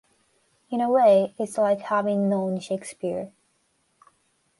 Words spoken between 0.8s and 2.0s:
a way, it's like